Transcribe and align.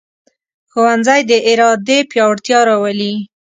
ښوونځی 0.71 1.21
د 1.29 1.31
ارادې 1.49 1.99
پیاوړتیا 2.09 2.59
راولي 2.69 3.13